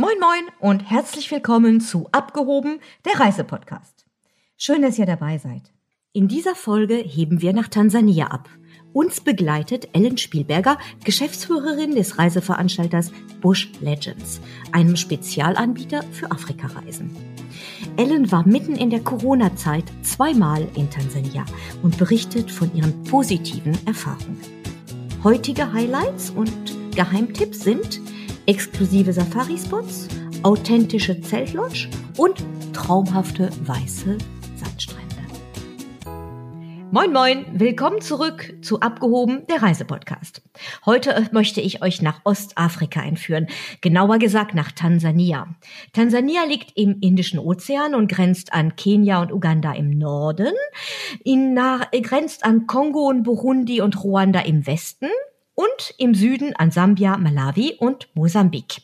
[0.00, 4.06] Moin moin und herzlich willkommen zu Abgehoben, der Reisepodcast.
[4.56, 5.74] Schön, dass ihr dabei seid.
[6.14, 8.48] In dieser Folge heben wir nach Tansania ab.
[8.94, 14.40] Uns begleitet Ellen Spielberger, Geschäftsführerin des Reiseveranstalters Bush Legends,
[14.72, 17.14] einem Spezialanbieter für Afrikareisen.
[17.98, 21.44] Ellen war mitten in der Corona-Zeit zweimal in Tansania
[21.82, 24.40] und berichtet von ihren positiven Erfahrungen.
[25.22, 26.50] Heutige Highlights und
[26.96, 28.00] Geheimtipps sind
[28.46, 30.08] exklusive Safari-Spots,
[30.42, 34.16] authentische Zeltlodge und traumhafte weiße
[34.56, 35.10] Sandstrände.
[36.92, 40.42] Moin moin, willkommen zurück zu Abgehoben, der Reisepodcast.
[40.84, 43.46] Heute möchte ich euch nach Ostafrika einführen,
[43.80, 45.46] genauer gesagt nach Tansania.
[45.92, 50.52] Tansania liegt im Indischen Ozean und grenzt an Kenia und Uganda im Norden,
[51.22, 55.10] in, nach, grenzt an Kongo und Burundi und Ruanda im Westen
[55.54, 58.80] und im Süden an Sambia, Malawi und Mosambik.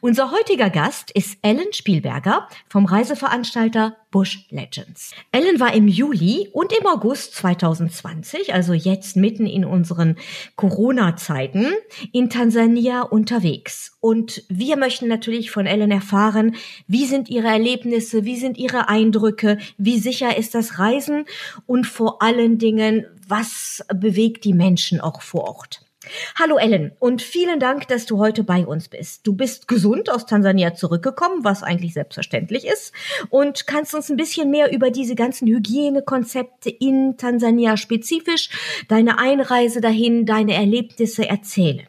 [0.00, 5.12] Unser heutiger Gast ist Ellen Spielberger vom Reiseveranstalter Bush Legends.
[5.32, 10.16] Ellen war im Juli und im August 2020, also jetzt mitten in unseren
[10.56, 11.72] Corona-Zeiten,
[12.12, 13.96] in Tansania unterwegs.
[14.00, 19.58] Und wir möchten natürlich von Ellen erfahren, wie sind ihre Erlebnisse, wie sind ihre Eindrücke,
[19.78, 21.24] wie sicher ist das Reisen
[21.66, 25.89] und vor allen Dingen, was bewegt die Menschen auch vor Ort.
[26.34, 29.26] Hallo Ellen und vielen Dank, dass du heute bei uns bist.
[29.26, 32.94] Du bist gesund aus Tansania zurückgekommen, was eigentlich selbstverständlich ist,
[33.28, 38.48] und kannst uns ein bisschen mehr über diese ganzen Hygienekonzepte in Tansania spezifisch,
[38.88, 41.86] deine Einreise dahin, deine Erlebnisse erzählen.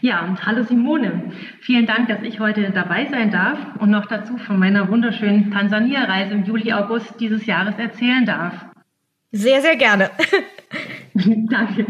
[0.00, 1.32] Ja, hallo Simone.
[1.60, 6.32] Vielen Dank, dass ich heute dabei sein darf und noch dazu von meiner wunderschönen Tansania-Reise
[6.32, 8.54] im Juli, August dieses Jahres erzählen darf.
[9.32, 10.10] Sehr, sehr gerne.
[11.14, 11.86] Danke.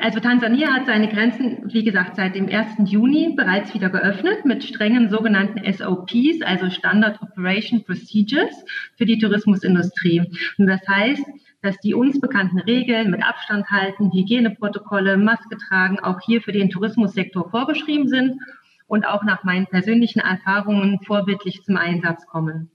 [0.00, 2.90] Also Tansania hat seine Grenzen, wie gesagt, seit dem 1.
[2.90, 8.64] Juni bereits wieder geöffnet mit strengen sogenannten SOPs, also Standard Operation Procedures
[8.96, 10.22] für die Tourismusindustrie.
[10.56, 11.24] Und das heißt,
[11.60, 16.70] dass die uns bekannten Regeln mit Abstand halten, Hygieneprotokolle, Maske tragen auch hier für den
[16.70, 18.40] Tourismussektor vorgeschrieben sind
[18.86, 22.70] und auch nach meinen persönlichen Erfahrungen vorbildlich zum Einsatz kommen.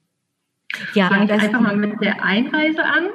[0.94, 3.10] Ja, Fange ich einfach mal mit der Einreise an.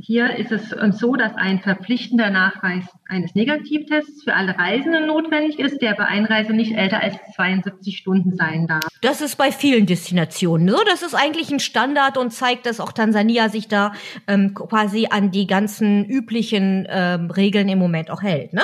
[0.00, 5.82] Hier ist es so, dass ein verpflichtender Nachweis eines Negativtests für alle Reisenden notwendig ist,
[5.82, 8.86] der bei Einreise nicht älter als 72 Stunden sein darf.
[9.02, 10.78] Das ist bei vielen Destinationen so.
[10.88, 13.92] Das ist eigentlich ein Standard und zeigt, dass auch Tansania sich da
[14.28, 18.62] ähm, quasi an die ganzen üblichen ähm, Regeln im Moment auch hält, ne?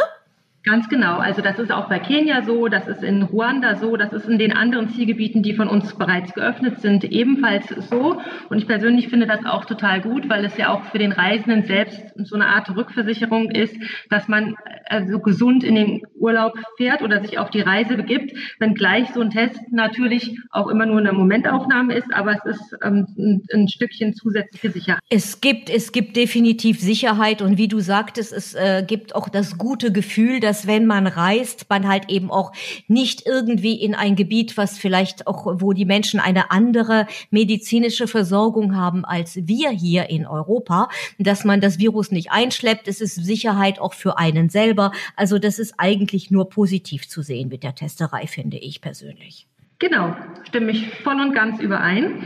[0.65, 1.19] Ganz genau.
[1.19, 4.39] Also das ist auch bei Kenia so, das ist in Ruanda so, das ist in
[4.39, 8.19] den anderen Zielgebieten, die von uns bereits geöffnet sind, ebenfalls so.
[8.49, 11.65] Und ich persönlich finde das auch total gut, weil es ja auch für den Reisenden
[11.65, 13.77] selbst so eine Art Rückversicherung ist,
[14.09, 19.09] dass man also gesund in den Urlaub fährt oder sich auf die Reise begibt, wenngleich
[19.13, 23.43] so ein Test natürlich auch immer nur eine Momentaufnahme ist, aber es ist ähm, ein,
[23.53, 25.03] ein, Stückchen zusätzliche Sicherheit.
[25.11, 29.59] Es gibt, es gibt definitiv Sicherheit und wie du sagtest, es äh, gibt auch das
[29.59, 32.53] gute Gefühl, dass dass wenn man reist, man halt eben auch
[32.87, 38.77] nicht irgendwie in ein Gebiet, was vielleicht auch, wo die Menschen eine andere medizinische Versorgung
[38.77, 42.87] haben als wir hier in Europa, dass man das Virus nicht einschleppt.
[42.87, 44.93] Es ist Sicherheit auch für einen selber.
[45.17, 49.49] Also das ist eigentlich nur positiv zu sehen mit der Testerei, finde ich persönlich.
[49.81, 52.23] Genau, stimme ich voll und ganz überein.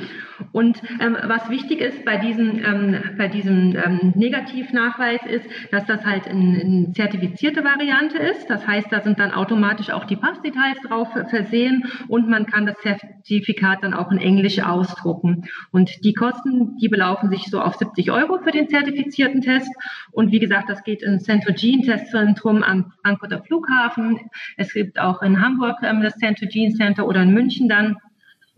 [0.52, 6.04] Und ähm, was wichtig ist bei diesem, ähm, bei diesem ähm, Negativnachweis ist, dass das
[6.04, 8.48] halt eine ein zertifizierte Variante ist.
[8.48, 12.76] Das heißt, da sind dann automatisch auch die Passdetails drauf versehen und man kann das
[12.78, 15.44] Zertifikat dann auch in Englisch ausdrucken.
[15.70, 19.70] Und die Kosten, die belaufen sich so auf 70 Euro für den zertifizierten Test.
[20.12, 24.20] Und wie gesagt, das geht in Centrogene Testzentrum am Frankfurter Flughafen.
[24.56, 27.96] Es gibt auch in Hamburg ähm, das Centrogene Center oder in München dann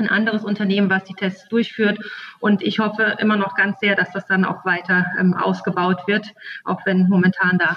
[0.01, 1.99] ein anderes Unternehmen, was die Tests durchführt.
[2.41, 6.27] Und ich hoffe immer noch ganz sehr, dass das dann auch weiter ähm, ausgebaut wird,
[6.65, 7.77] auch wenn momentan da.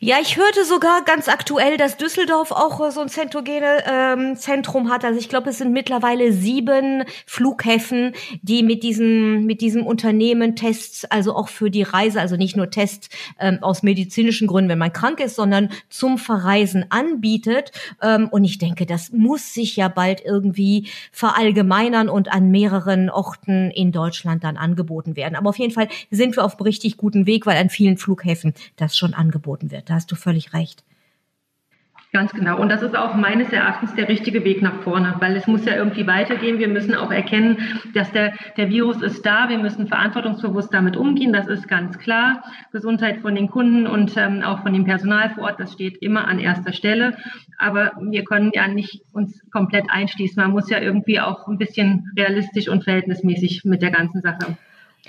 [0.00, 5.04] Ja, ich hörte sogar ganz aktuell, dass Düsseldorf auch so ein Zentogene ähm, Zentrum hat.
[5.04, 11.04] Also ich glaube, es sind mittlerweile sieben Flughäfen, die mit diesem mit diesem Unternehmen Tests,
[11.04, 13.08] also auch für die Reise, also nicht nur Tests
[13.40, 17.72] ähm, aus medizinischen Gründen, wenn man krank ist, sondern zum Verreisen anbietet.
[18.00, 21.57] Ähm, und ich denke, das muss sich ja bald irgendwie verallgemeinern
[22.08, 25.36] und an mehreren Orten in Deutschland dann angeboten werden.
[25.36, 28.96] Aber auf jeden Fall sind wir auf richtig guten Weg, weil an vielen Flughäfen das
[28.96, 29.90] schon angeboten wird.
[29.90, 30.84] Da hast du völlig recht.
[32.10, 32.58] Ganz genau.
[32.58, 35.76] Und das ist auch meines Erachtens der richtige Weg nach vorne, weil es muss ja
[35.76, 36.58] irgendwie weitergehen.
[36.58, 37.58] Wir müssen auch erkennen,
[37.92, 39.50] dass der, der Virus ist da.
[39.50, 41.34] Wir müssen verantwortungsbewusst damit umgehen.
[41.34, 42.42] Das ist ganz klar.
[42.72, 46.26] Gesundheit von den Kunden und ähm, auch von dem Personal vor Ort, das steht immer
[46.26, 47.14] an erster Stelle.
[47.58, 50.42] Aber wir können ja nicht uns komplett einschließen.
[50.42, 54.56] Man muss ja irgendwie auch ein bisschen realistisch und verhältnismäßig mit der ganzen Sache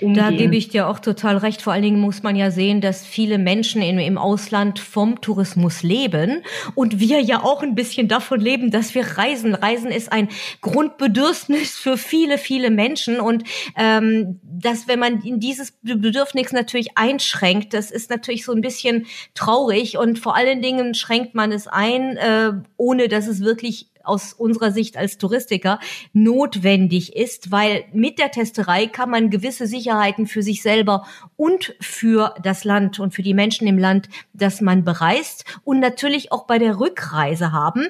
[0.00, 0.14] Umgehen.
[0.14, 1.60] Da gebe ich dir auch total recht.
[1.62, 5.82] Vor allen Dingen muss man ja sehen, dass viele Menschen in, im Ausland vom Tourismus
[5.82, 6.42] leben
[6.74, 9.54] und wir ja auch ein bisschen davon leben, dass wir reisen.
[9.54, 10.28] Reisen ist ein
[10.62, 13.44] Grundbedürfnis für viele, viele Menschen und
[13.76, 19.06] ähm, dass wenn man in dieses Bedürfnis natürlich einschränkt, das ist natürlich so ein bisschen
[19.34, 24.32] traurig und vor allen Dingen schränkt man es ein, äh, ohne dass es wirklich aus
[24.32, 25.78] unserer Sicht als Touristiker
[26.12, 31.06] notwendig ist, weil mit der Testerei kann man gewisse Sicherheiten für sich selber
[31.36, 36.32] und für das Land und für die Menschen im Land, das man bereist und natürlich
[36.32, 37.88] auch bei der Rückreise haben.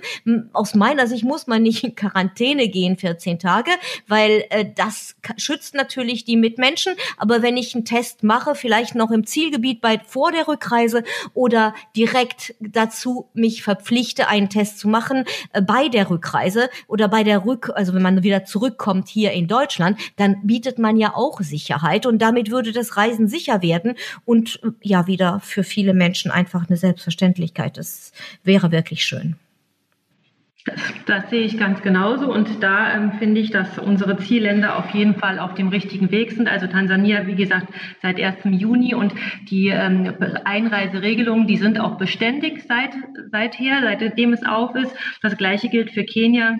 [0.52, 3.70] Aus meiner Sicht muss man nicht in Quarantäne gehen 14 Tage,
[4.06, 9.10] weil äh, das schützt natürlich die Mitmenschen, aber wenn ich einen Test mache, vielleicht noch
[9.10, 11.02] im Zielgebiet bei vor der Rückreise
[11.34, 17.08] oder direkt dazu mich verpflichte, einen Test zu machen äh, bei der der Rückreise oder
[17.08, 21.14] bei der Rück, also wenn man wieder zurückkommt hier in Deutschland, dann bietet man ja
[21.14, 26.30] auch Sicherheit und damit würde das Reisen sicher werden und ja wieder für viele Menschen
[26.30, 27.76] einfach eine Selbstverständlichkeit.
[27.76, 28.12] Das
[28.42, 29.36] wäre wirklich schön.
[31.06, 35.14] Das sehe ich ganz genauso und da ähm, finde ich, dass unsere Zielländer auf jeden
[35.14, 36.48] Fall auf dem richtigen Weg sind.
[36.48, 37.68] Also Tansania, wie gesagt,
[38.02, 38.38] seit 1.
[38.44, 39.14] Juni und
[39.48, 40.14] die ähm,
[40.44, 42.90] Einreiseregelungen, die sind auch beständig seit,
[43.30, 44.94] seither, seitdem es auf ist.
[45.22, 46.56] Das gleiche gilt für Kenia.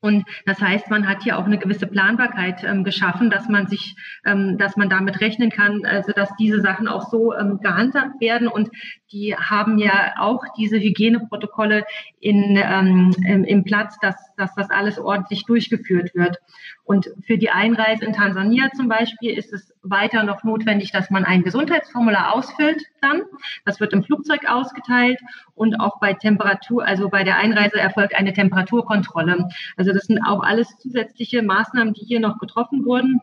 [0.00, 3.96] Und das heißt, man hat hier auch eine gewisse Planbarkeit ähm, geschaffen, dass man sich,
[4.24, 8.48] ähm, dass man damit rechnen kann, also dass diese Sachen auch so ähm, gehandhabt werden.
[8.48, 8.70] Und
[9.12, 11.84] die haben ja auch diese Hygieneprotokolle
[12.18, 16.38] in, ähm, im, im Platz, dass, dass das alles ordentlich durchgeführt wird.
[16.84, 21.24] Und für die Einreise in Tansania zum Beispiel ist es weiter noch notwendig, dass man
[21.24, 23.22] ein Gesundheitsformular ausfüllt dann.
[23.64, 25.20] Das wird im Flugzeug ausgeteilt
[25.54, 29.48] und auch bei Temperatur, also bei der Einreise erfolgt eine Temperaturkontrolle.
[29.76, 33.20] Also das sind auch alles zusätzliche Maßnahmen, die hier noch getroffen wurden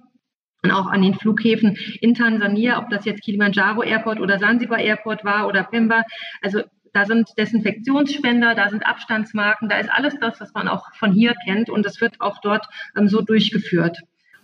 [0.64, 5.24] und auch an den Flughäfen in Tansania, ob das jetzt Kilimanjaro Airport oder Zanzibar Airport
[5.24, 6.04] war oder Pemba.
[6.42, 6.64] Also
[6.98, 11.36] da sind Desinfektionsspender, da sind Abstandsmarken, da ist alles das, was man auch von hier
[11.46, 12.66] kennt und es wird auch dort
[12.98, 14.00] ähm, so durchgeführt.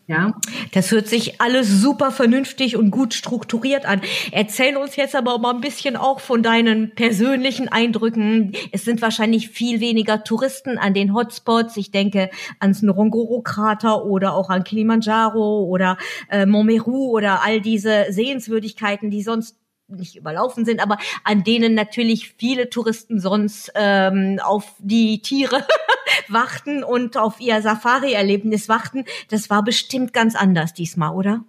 [0.06, 0.36] Ja.
[0.74, 4.02] Das hört sich alles super vernünftig und gut strukturiert an.
[4.32, 8.52] Erzähl uns jetzt aber mal ein bisschen auch von deinen persönlichen Eindrücken.
[8.72, 11.78] Es sind wahrscheinlich viel weniger Touristen an den Hotspots.
[11.78, 12.30] Ich denke
[12.60, 15.98] ans Ngorongoro-Krater oder auch an Kilimanjaro oder
[16.30, 22.34] äh, Montmeru oder all diese Sehenswürdigkeiten, die sonst nicht überlaufen sind, aber an denen natürlich
[22.38, 25.66] viele Touristen sonst ähm, auf die Tiere
[26.28, 29.06] warten und auf ihr Safari-Erlebnis warten.
[29.30, 31.44] Das war bestimmt ganz anders diesmal, oder?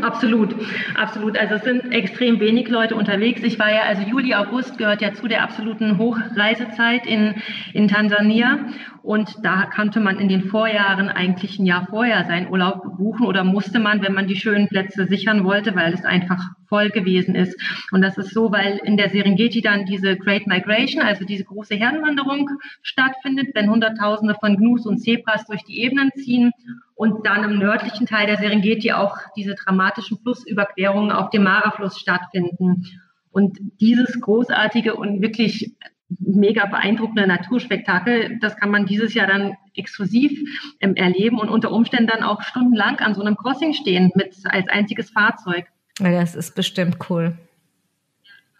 [0.00, 0.54] Absolut,
[0.94, 1.36] absolut.
[1.36, 3.42] Also es sind extrem wenig Leute unterwegs.
[3.42, 7.34] Ich war ja, also Juli, August gehört ja zu der absoluten Hochreisezeit in,
[7.74, 8.60] in Tansania.
[9.04, 13.44] Und da konnte man in den Vorjahren eigentlich ein Jahr vorher seinen Urlaub buchen oder
[13.44, 17.54] musste man, wenn man die schönen Plätze sichern wollte, weil es einfach voll gewesen ist.
[17.92, 21.74] Und das ist so, weil in der Serengeti dann diese Great Migration, also diese große
[21.74, 22.48] Herdenwanderung
[22.80, 26.52] stattfindet, wenn Hunderttausende von Gnus und Zebras durch die Ebenen ziehen
[26.94, 32.86] und dann im nördlichen Teil der Serengeti auch diese dramatischen Flussüberquerungen auf dem Mara-Fluss stattfinden.
[33.30, 35.74] Und dieses großartige und wirklich
[36.08, 40.38] mega beeindruckende Naturspektakel, das kann man dieses Jahr dann exklusiv
[40.80, 44.68] ähm, erleben und unter Umständen dann auch stundenlang an so einem Crossing stehen mit als
[44.68, 45.66] einziges Fahrzeug.
[45.98, 47.36] Ja, das ist bestimmt cool.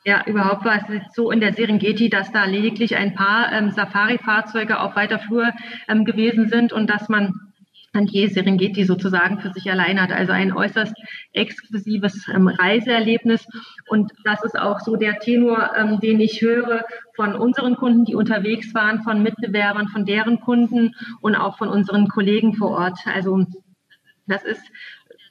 [0.06, 4.78] Ja, überhaupt war es so in der Serengeti, dass da lediglich ein paar ähm, Safari-Fahrzeuge
[4.80, 5.50] auf weiter Flur
[5.88, 7.32] ähm, gewesen sind und dass man
[7.94, 10.10] Santier Serengeti sozusagen für sich allein hat.
[10.10, 10.94] Also ein äußerst
[11.32, 13.46] exklusives ähm, Reiseerlebnis.
[13.88, 16.84] Und das ist auch so der Tenor, ähm, den ich höre
[17.14, 22.08] von unseren Kunden, die unterwegs waren, von Mitbewerbern, von deren Kunden und auch von unseren
[22.08, 22.98] Kollegen vor Ort.
[23.06, 23.46] Also
[24.26, 24.62] das ist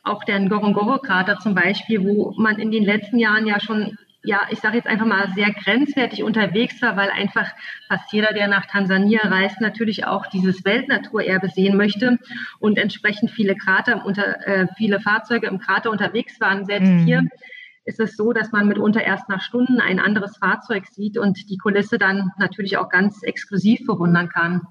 [0.03, 4.60] auch der Ngorongoro-Krater zum Beispiel, wo man in den letzten Jahren ja schon ja, ich
[4.60, 7.48] sage jetzt einfach mal, sehr grenzwertig unterwegs war, weil einfach
[7.89, 12.18] fast jeder, der nach Tansania reist, natürlich auch dieses Weltnaturerbe sehen möchte
[12.60, 16.65] und entsprechend viele Krater unter, äh, viele Fahrzeuge im Krater unterwegs waren.
[16.65, 17.06] Selbst mhm.
[17.06, 17.27] hier
[17.86, 21.58] ist es so, dass man mitunter erst nach Stunden ein anderes Fahrzeug sieht und die
[21.58, 24.62] Kulisse dann natürlich auch ganz exklusiv bewundern kann.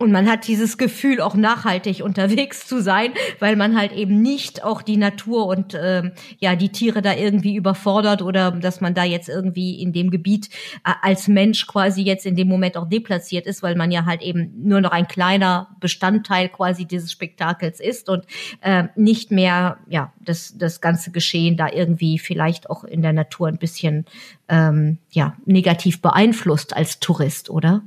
[0.00, 4.64] Und man hat dieses Gefühl, auch nachhaltig unterwegs zu sein, weil man halt eben nicht
[4.64, 9.04] auch die Natur und äh, ja die Tiere da irgendwie überfordert oder dass man da
[9.04, 10.48] jetzt irgendwie in dem Gebiet
[10.86, 14.22] äh, als Mensch quasi jetzt in dem Moment auch deplatziert ist, weil man ja halt
[14.22, 18.24] eben nur noch ein kleiner Bestandteil quasi dieses Spektakels ist und
[18.62, 23.48] äh, nicht mehr ja das das ganze Geschehen da irgendwie vielleicht auch in der Natur
[23.48, 24.06] ein bisschen
[24.48, 27.82] ähm, ja negativ beeinflusst als Tourist, oder?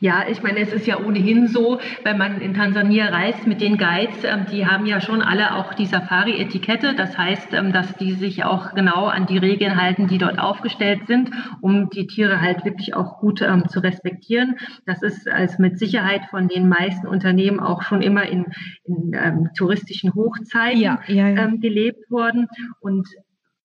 [0.00, 3.76] Ja, ich meine, es ist ja ohnehin so, wenn man in Tansania reist mit den
[3.76, 6.94] Guides, ähm, die haben ja schon alle auch die Safari-Etikette.
[6.94, 11.06] Das heißt, ähm, dass die sich auch genau an die Regeln halten, die dort aufgestellt
[11.06, 14.56] sind, um die Tiere halt wirklich auch gut ähm, zu respektieren.
[14.86, 18.46] Das ist als mit Sicherheit von den meisten Unternehmen auch schon immer in,
[18.84, 21.44] in ähm, touristischen Hochzeiten ja, ja, ja.
[21.44, 22.46] Ähm, gelebt worden.
[22.80, 23.08] Und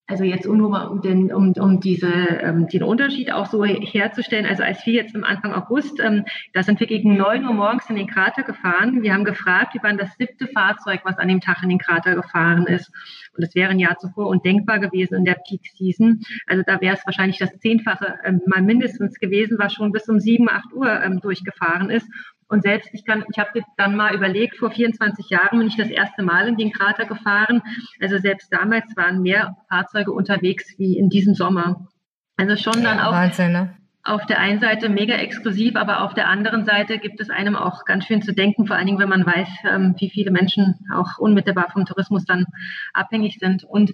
[0.10, 4.48] also jetzt nur mal um den, um, um diese, ähm, den Unterschied auch so herzustellen.
[4.48, 7.88] Also als wir jetzt im Anfang August, ähm, da sind wir gegen neun Uhr morgens
[7.92, 9.04] in den Krater gefahren.
[9.04, 12.16] Wir haben gefragt, wir waren das siebte Fahrzeug, was an dem Tag in den Krater
[12.16, 12.92] gefahren ist.
[13.36, 16.22] Und das wäre ein Jahr zuvor undenkbar gewesen in der Peak Season.
[16.48, 20.20] Also da wäre es wahrscheinlich das Zehnfache ähm, mal mindestens gewesen, was schon bis um
[20.20, 22.08] sieben, acht Uhr ähm, durchgefahren ist.
[22.50, 25.90] Und selbst ich kann, ich habe dann mal überlegt, vor 24 Jahren bin ich das
[25.90, 27.62] erste Mal in den Krater gefahren.
[28.02, 31.88] Also selbst damals waren mehr Fahrzeuge unterwegs wie in diesem Sommer.
[32.38, 33.78] Also schon dann auch Wahnsinn, ne?
[34.04, 37.86] auf der einen Seite mega exklusiv, aber auf der anderen Seite gibt es einem auch
[37.86, 41.20] ganz schön zu denken, vor allen Dingen, wenn man weiß, ähm, wie viele Menschen auch
[41.20, 42.46] unmittelbar vom Tourismus dann
[42.94, 43.64] abhängig sind.
[43.64, 43.94] Und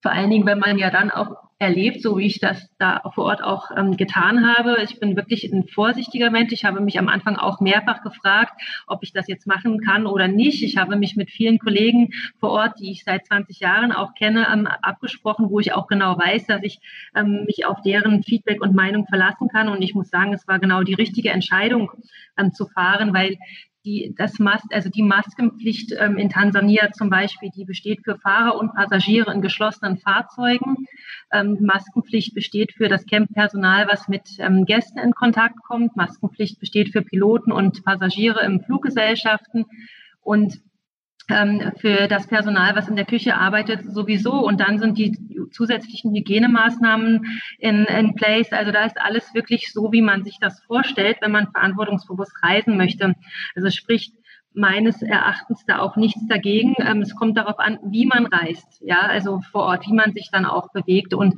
[0.00, 3.24] vor allen Dingen, wenn man ja dann auch erlebt, so wie ich das da vor
[3.24, 4.78] Ort auch ähm, getan habe.
[4.82, 6.52] Ich bin wirklich ein vorsichtiger Mensch.
[6.52, 10.26] Ich habe mich am Anfang auch mehrfach gefragt, ob ich das jetzt machen kann oder
[10.26, 10.62] nicht.
[10.62, 14.48] Ich habe mich mit vielen Kollegen vor Ort, die ich seit 20 Jahren auch kenne,
[14.52, 16.80] ähm, abgesprochen, wo ich auch genau weiß, dass ich
[17.14, 19.68] ähm, mich auf deren Feedback und Meinung verlassen kann.
[19.68, 21.92] Und ich muss sagen, es war genau die richtige Entscheidung
[22.36, 23.36] ähm, zu fahren, weil
[23.84, 28.56] die, das Mas also die Maskenpflicht ähm, in Tansania zum Beispiel, die besteht für Fahrer
[28.58, 30.86] und Passagiere in geschlossenen Fahrzeugen.
[31.32, 35.96] Ähm, Maskenpflicht besteht für das Camppersonal, was mit ähm, Gästen in Kontakt kommt.
[35.96, 39.66] Maskenpflicht besteht für Piloten und Passagiere im Fluggesellschaften.
[40.20, 40.60] Und
[41.28, 44.32] für das Personal, was in der Küche arbeitet, sowieso.
[44.32, 45.16] Und dann sind die
[45.50, 48.52] zusätzlichen Hygienemaßnahmen in, in place.
[48.52, 52.76] Also da ist alles wirklich so, wie man sich das vorstellt, wenn man verantwortungsbewusst reisen
[52.76, 53.14] möchte.
[53.54, 54.12] Also sprich,
[54.54, 56.74] meines Erachtens da auch nichts dagegen.
[56.78, 60.30] Ähm, es kommt darauf an, wie man reist, ja, also vor Ort, wie man sich
[60.30, 61.14] dann auch bewegt.
[61.14, 61.34] Und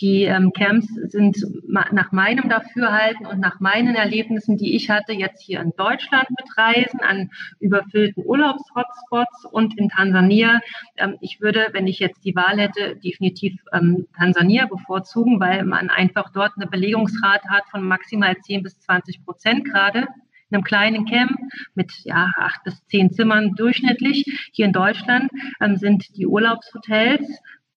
[0.00, 5.42] die ähm, Camps sind nach meinem Dafürhalten und nach meinen Erlebnissen, die ich hatte, jetzt
[5.42, 7.30] hier in Deutschland mit Reisen, an
[7.60, 10.60] überfüllten Urlaubshotspots und in Tansania.
[10.96, 15.88] Ähm, ich würde, wenn ich jetzt die Wahl hätte, definitiv ähm, Tansania bevorzugen, weil man
[15.88, 20.06] einfach dort eine Belegungsrate hat von maximal 10 bis 20 Prozent gerade
[20.50, 21.36] einem kleinen Camp
[21.74, 24.24] mit ja, acht bis zehn Zimmern durchschnittlich.
[24.52, 27.26] Hier in Deutschland ähm, sind die Urlaubshotels,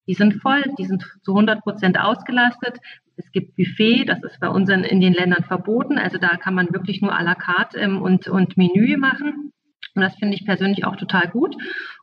[0.08, 2.80] die sind voll, die sind zu 100 Prozent ausgelastet.
[3.16, 6.00] Es gibt Buffet, das ist bei uns in, in, den Ländern verboten.
[6.00, 9.52] Also da kann man wirklich nur à la carte ähm, und, und Menü machen.
[9.96, 11.56] Und das finde ich persönlich auch total gut.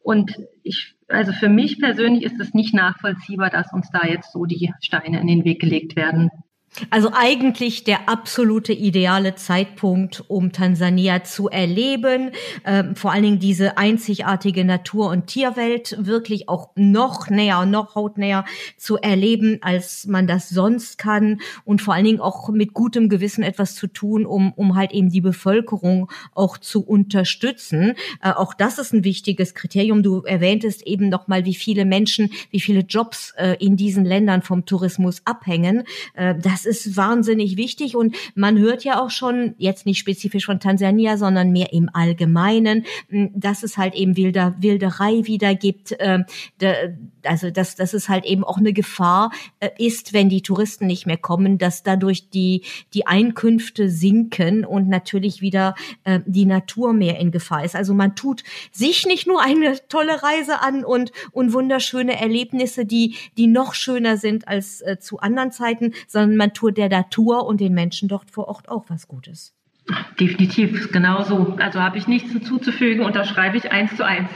[0.02, 4.44] Und ich, also für mich persönlich ist es nicht nachvollziehbar, dass uns da jetzt so
[4.44, 6.30] die Steine in den Weg gelegt werden.
[6.90, 12.32] Also eigentlich der absolute ideale Zeitpunkt, um Tansania zu erleben,
[12.64, 18.44] ähm, vor allen Dingen diese einzigartige Natur- und Tierwelt wirklich auch noch näher, noch hautnäher
[18.76, 23.42] zu erleben, als man das sonst kann und vor allen Dingen auch mit gutem Gewissen
[23.42, 27.94] etwas zu tun, um, um halt eben die Bevölkerung auch zu unterstützen.
[28.22, 30.02] Äh, auch das ist ein wichtiges Kriterium.
[30.02, 34.42] Du erwähntest eben noch mal, wie viele Menschen, wie viele Jobs äh, in diesen Ländern
[34.42, 35.84] vom Tourismus abhängen.
[36.14, 40.60] Äh, das ist wahnsinnig wichtig und man hört ja auch schon, jetzt nicht spezifisch von
[40.60, 42.84] Tansania, sondern mehr im Allgemeinen,
[43.34, 46.24] dass es halt eben wilder, Wilderei wieder gibt, äh,
[47.22, 49.30] also dass, dass es halt eben auch eine Gefahr
[49.60, 52.62] äh, ist, wenn die Touristen nicht mehr kommen, dass dadurch die,
[52.94, 57.76] die Einkünfte sinken und natürlich wieder äh, die Natur mehr in Gefahr ist.
[57.76, 58.42] Also man tut
[58.72, 64.16] sich nicht nur eine tolle Reise an und, und wunderschöne Erlebnisse, die, die noch schöner
[64.16, 68.30] sind als äh, zu anderen Zeiten, sondern man tut der Natur und den Menschen dort
[68.30, 69.54] vor Ort auch was Gutes.
[70.18, 71.56] Definitiv, genauso.
[71.58, 74.30] Also habe ich nichts hinzuzufügen, unterschreibe ich eins zu eins.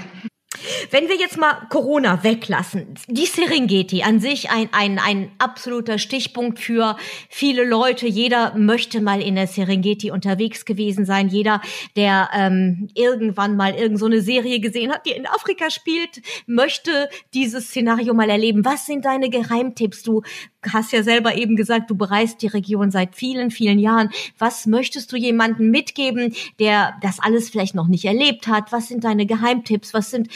[0.90, 6.58] Wenn wir jetzt mal Corona weglassen, die Serengeti an sich ein, ein, ein absoluter Stichpunkt
[6.58, 6.96] für
[7.28, 8.06] viele Leute.
[8.06, 11.28] Jeder möchte mal in der Serengeti unterwegs gewesen sein.
[11.28, 11.60] Jeder,
[11.96, 17.08] der ähm, irgendwann mal irgend so eine Serie gesehen hat, die in Afrika spielt, möchte
[17.32, 18.64] dieses Szenario mal erleben.
[18.64, 20.02] Was sind deine Geheimtipps?
[20.02, 20.22] Du
[20.72, 24.10] hast ja selber eben gesagt, du bereist die Region seit vielen, vielen Jahren.
[24.38, 28.72] Was möchtest du jemandem mitgeben, der das alles vielleicht noch nicht erlebt hat?
[28.72, 29.94] Was sind deine Geheimtipps?
[29.94, 30.28] Was sind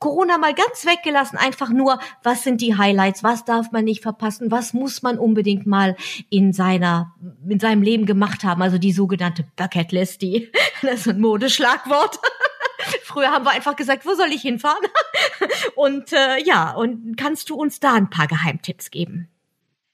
[0.00, 4.50] Corona mal ganz weggelassen, einfach nur, was sind die Highlights, was darf man nicht verpassen,
[4.50, 5.94] was muss man unbedingt mal
[6.30, 7.14] in seiner,
[7.46, 10.50] in seinem Leben gemacht haben, also die sogenannte Bucketlist, die,
[10.82, 12.18] das ist ein Modeschlagwort.
[13.02, 14.86] Früher haben wir einfach gesagt, wo soll ich hinfahren?
[15.74, 19.28] Und äh, ja, und kannst du uns da ein paar Geheimtipps geben?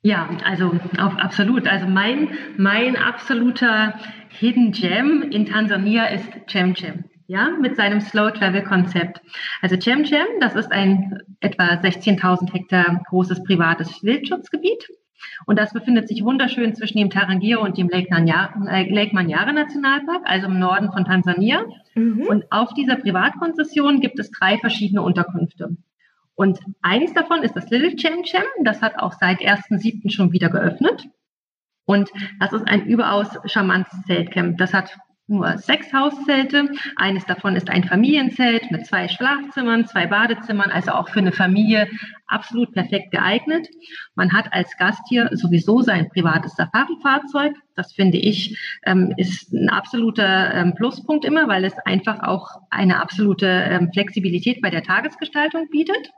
[0.07, 0.67] Ja, also
[0.99, 1.67] auf, absolut.
[1.67, 3.95] Also mein, mein absoluter
[4.29, 9.21] Hidden Gem in Tansania ist Cem Cem ja, mit seinem Slow Travel Konzept.
[9.63, 14.89] Also Cem Cem, das ist ein etwa 16.000 Hektar großes privates Wildschutzgebiet.
[15.45, 19.53] Und das befindet sich wunderschön zwischen dem Tarangire und dem Lake, Nanyara, äh, Lake Manyara
[19.53, 21.65] Nationalpark, also im Norden von Tansania.
[21.97, 22.29] Mhm.
[22.29, 25.77] Und auf dieser Privatkonzession gibt es drei verschiedene Unterkünfte.
[26.37, 28.45] Und eines davon ist das Little Cem Cem.
[28.63, 30.11] Das hat auch seit 1.7.
[30.11, 31.09] schon wieder geöffnet.
[31.87, 34.59] Und das ist ein überaus charmantes Zeltcamp.
[34.59, 34.97] Das hat
[35.29, 36.69] nur sechs Hauszelte.
[36.97, 41.89] Eines davon ist ein Familienzelt mit zwei Schlafzimmern, zwei Badezimmern, also auch für eine Familie
[42.27, 43.67] absolut perfekt geeignet.
[44.15, 47.57] Man hat als Gast hier sowieso sein privates Safari-Fahrzeug.
[47.75, 53.01] Das finde ich ähm, ist ein absoluter ähm, Pluspunkt immer, weil es einfach auch eine
[53.01, 56.13] absolute ähm, Flexibilität bei der Tagesgestaltung bietet.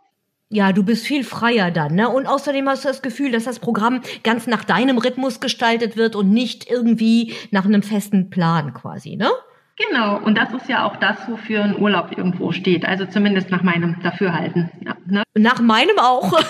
[0.50, 2.09] Ja, du bist viel freier dann, ne?
[2.09, 6.17] Und außerdem hast du das Gefühl, dass das Programm ganz nach deinem Rhythmus gestaltet wird
[6.17, 9.28] und nicht irgendwie nach einem festen Plan quasi, ne?
[9.76, 12.87] Genau, und das ist ja auch das, wofür ein Urlaub irgendwo steht.
[12.87, 14.71] Also zumindest nach meinem Dafürhalten.
[14.85, 15.23] Ja, ne?
[15.37, 16.33] Nach meinem auch.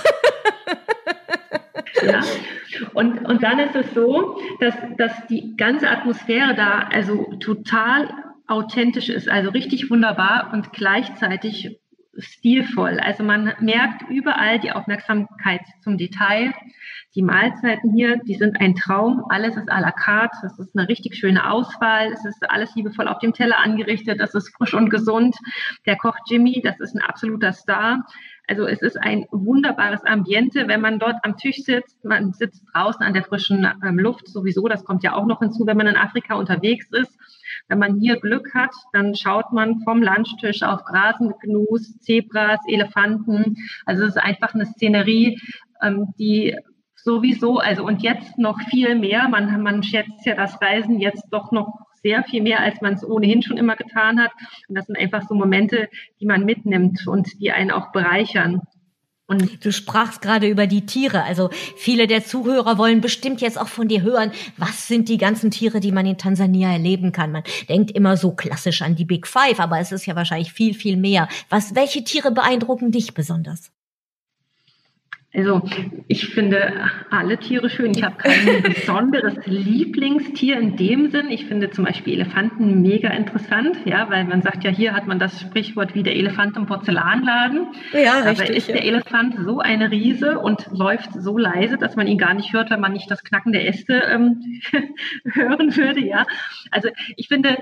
[2.02, 2.21] ja.
[2.95, 8.09] Und, und dann ist es so, dass, dass die ganze Atmosphäre da also total
[8.47, 11.81] authentisch ist, also richtig wunderbar und gleichzeitig
[12.19, 12.99] stilvoll.
[13.01, 16.53] Also man merkt überall die Aufmerksamkeit zum Detail.
[17.15, 19.25] Die Mahlzeiten hier, die sind ein Traum.
[19.29, 20.37] Alles ist à la carte.
[20.43, 22.13] Das ist eine richtig schöne Auswahl.
[22.13, 24.21] Es ist alles liebevoll auf dem Teller angerichtet.
[24.21, 25.37] Das ist frisch und gesund.
[25.87, 28.05] Der Koch Jimmy, das ist ein absoluter Star.
[28.47, 32.03] Also es ist ein wunderbares Ambiente, wenn man dort am Tisch sitzt.
[32.05, 34.69] Man sitzt draußen an der frischen ähm, Luft sowieso.
[34.69, 37.19] Das kommt ja auch noch hinzu, wenn man in Afrika unterwegs ist.
[37.69, 43.57] Wenn man hier Glück hat, dann schaut man vom Lunchtisch auf Grasengnus, Zebras, Elefanten.
[43.85, 45.39] Also es ist einfach eine Szenerie,
[45.83, 46.57] ähm, die
[46.95, 49.29] sowieso, also und jetzt noch viel mehr.
[49.29, 51.73] Man, man schätzt ja das Reisen jetzt doch noch
[52.03, 54.33] sehr viel mehr, als man es ohnehin schon immer getan hat.
[54.69, 55.89] Und das sind einfach so Momente,
[56.21, 58.62] die man mitnimmt und die einen auch bereichern.
[59.31, 61.23] Und du sprachst gerade über die Tiere.
[61.23, 65.51] Also viele der Zuhörer wollen bestimmt jetzt auch von dir hören, was sind die ganzen
[65.51, 67.33] Tiere, die man in Tansania erleben kann.
[67.33, 70.73] Man denkt immer so klassisch an die Big Five, aber es ist ja wahrscheinlich viel,
[70.73, 71.29] viel mehr.
[71.51, 73.71] Was, welche Tiere beeindrucken dich besonders?
[75.35, 75.61] Also
[76.07, 76.73] ich finde
[77.11, 77.93] alle Tiere schön.
[77.93, 81.31] Ich habe kein besonderes Lieblingstier in dem Sinn.
[81.31, 85.19] Ich finde zum Beispiel Elefanten mega interessant, ja, weil man sagt ja, hier hat man
[85.19, 87.67] das Sprichwort wie der Elefant im Porzellanladen.
[87.93, 88.49] Ja, richtig.
[88.49, 88.77] Aber ist ja.
[88.77, 92.71] der Elefant so eine Riese und läuft so leise, dass man ihn gar nicht hört,
[92.71, 94.41] wenn man nicht das Knacken der Äste ähm,
[95.35, 96.27] hören würde, ja.
[96.71, 97.59] Also ich finde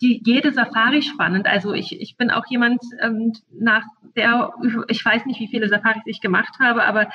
[0.00, 1.46] die, jede Safari spannend.
[1.46, 3.84] Also ich, ich bin auch jemand, ähm, nach
[4.16, 4.52] der,
[4.88, 7.08] ich weiß nicht, wie viele Safaris ich gemacht habe, aber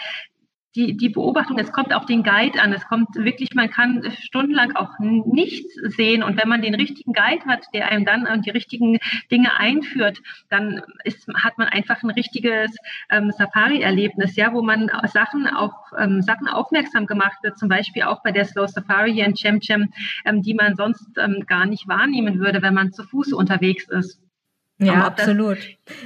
[0.77, 2.71] die, die Beobachtung, es kommt auf den Guide an.
[2.71, 6.21] Es kommt wirklich, man kann stundenlang auch nichts sehen.
[6.21, 8.99] Und wenn man den richtigen Guide hat, der einem dann die richtigen
[9.31, 12.75] Dinge einführt, dann ist, hat man einfach ein richtiges
[13.09, 18.21] ähm, Safari-Erlebnis, ja, wo man Sachen auf ähm, Sachen aufmerksam gemacht wird, zum Beispiel auch
[18.21, 19.91] bei der Slow Safari hier in Chemchem,
[20.25, 24.21] ähm, die man sonst ähm, gar nicht wahrnehmen würde, wenn man zu Fuß unterwegs ist.
[24.79, 25.57] Ja, absolut.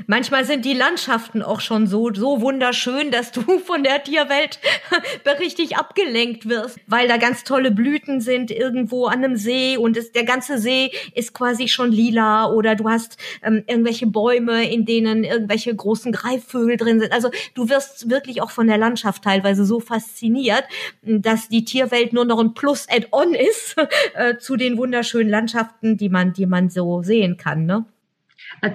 [0.07, 4.60] Manchmal sind die Landschaften auch schon so, so wunderschön, dass du von der Tierwelt
[5.39, 10.13] richtig abgelenkt wirst, weil da ganz tolle Blüten sind irgendwo an einem See und es,
[10.13, 15.25] der ganze See ist quasi schon lila oder du hast ähm, irgendwelche Bäume, in denen
[15.25, 17.12] irgendwelche großen Greifvögel drin sind.
[17.12, 20.63] Also du wirst wirklich auch von der Landschaft teilweise so fasziniert,
[21.01, 23.75] dass die Tierwelt nur noch ein Plus-Add-on ist
[24.13, 27.86] äh, zu den wunderschönen Landschaften, die man, die man so sehen kann, ne?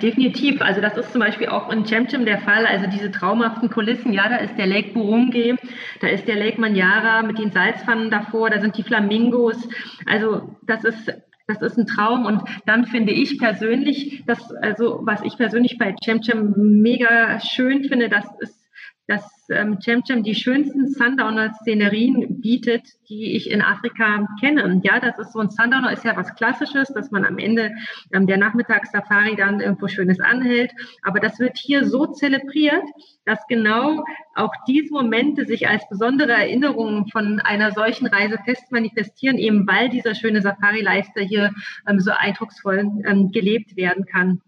[0.02, 0.60] Definitiv.
[0.62, 2.66] Also das ist zum Beispiel auch in Chemchem der Fall.
[2.66, 4.12] Also diese traumhaften Kulissen.
[4.12, 5.56] Ja, da ist der Lake Burunge,
[6.00, 9.68] da ist der Lake Manyara mit den Salzpfannen davor, da sind die Flamingos.
[10.06, 11.12] Also das ist
[11.46, 15.94] das ist ein Traum und dann finde ich persönlich, dass also was ich persönlich bei
[16.02, 18.65] Chemchem mega schön finde, das ist
[19.06, 24.80] dass ähm, Cemcem die schönsten Sundowner-Szenerien bietet, die ich in Afrika kenne.
[24.82, 27.72] Ja, das ist so ein Sundowner ist ja was Klassisches, dass man am Ende
[28.12, 30.72] ähm, der Nachmittagssafari dann irgendwo Schönes anhält.
[31.02, 32.84] Aber das wird hier so zelebriert,
[33.24, 39.38] dass genau auch diese Momente sich als besondere Erinnerungen von einer solchen Reise fest manifestieren,
[39.38, 41.54] eben weil dieser schöne Safari-Lifestyle hier
[41.88, 44.40] ähm, so eindrucksvoll ähm, gelebt werden kann.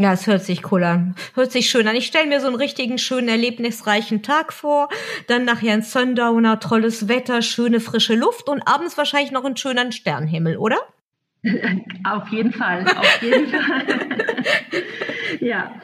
[0.00, 1.14] Ja, es hört sich cool an.
[1.34, 1.94] Hört sich schön an.
[1.94, 4.88] Ich stelle mir so einen richtigen, schönen, erlebnisreichen Tag vor.
[5.26, 9.92] Dann nachher ein Sundowner, tolles Wetter, schöne, frische Luft und abends wahrscheinlich noch einen schönen
[9.92, 10.78] Sternenhimmel, oder?
[12.04, 13.84] auf jeden Fall, auf jeden Fall.
[15.40, 15.74] ja.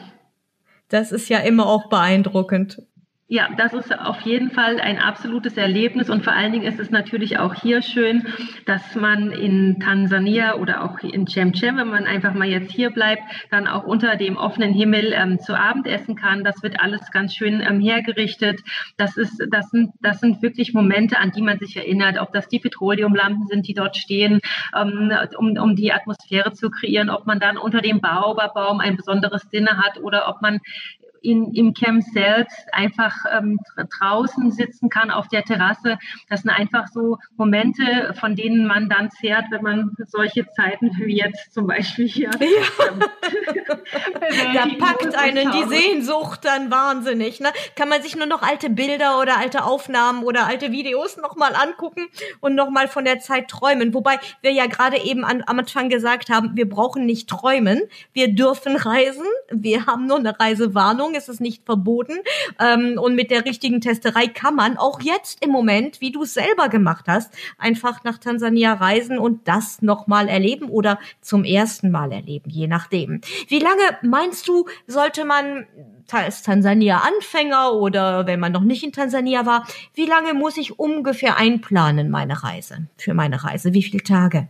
[0.89, 2.81] Das ist ja immer auch beeindruckend.
[3.29, 6.91] Ja, das ist auf jeden Fall ein absolutes Erlebnis und vor allen Dingen ist es
[6.91, 8.25] natürlich auch hier schön,
[8.67, 13.23] dass man in Tansania oder auch in Chemchem, wenn man einfach mal jetzt hier bleibt,
[13.51, 16.45] dann auch unter dem offenen Himmel ähm, zu Abend essen kann.
[16.45, 18.61] Das wird alles ganz schön ähm, hergerichtet.
[18.97, 22.47] Das ist, das sind, das sind wirklich Momente, an die man sich erinnert, ob das
[22.47, 24.39] die Petroleumlampen sind, die dort stehen,
[24.73, 29.49] ähm, um, um die Atmosphäre zu kreieren, ob man dann unter dem Baobabaum ein besonderes
[29.49, 30.61] Dinner hat oder ob man
[31.27, 33.59] in, im Camp selbst einfach ähm,
[33.99, 35.99] draußen sitzen kann auf der Terrasse.
[36.29, 41.19] Das sind einfach so Momente, von denen man dann zehrt, wenn man solche Zeiten wie
[41.19, 42.31] jetzt zum Beispiel hier.
[42.47, 42.87] Ja.
[42.89, 47.41] Ähm, da packt einen die Sehnsucht dann wahnsinnig.
[47.41, 47.49] Ne?
[47.75, 52.07] Kann man sich nur noch alte Bilder oder alte Aufnahmen oder alte Videos nochmal angucken
[52.41, 53.95] und nochmal von der Zeit träumen.
[53.95, 58.33] Wobei wir ja gerade eben an, am Anfang gesagt haben, wir brauchen nicht träumen, wir
[58.33, 59.27] dürfen reisen.
[59.51, 62.15] Wir haben nur eine Reisewarnung ist es nicht verboten.
[62.61, 66.35] Ähm, und mit der richtigen Testerei kann man auch jetzt im Moment, wie du es
[66.35, 72.13] selber gemacht hast, einfach nach Tansania reisen und das nochmal erleben oder zum ersten Mal
[72.13, 73.21] erleben, je nachdem.
[73.49, 75.67] Wie lange meinst du, sollte man
[76.11, 80.79] als Tansania Anfänger oder wenn man noch nicht in Tansania war, wie lange muss ich
[80.79, 83.73] ungefähr einplanen meine Reise, für meine Reise?
[83.75, 84.49] Wie viele Tage?